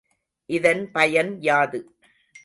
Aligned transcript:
இதன் 0.49 0.91
பயன் 0.91 1.31
யாது? 1.39 1.79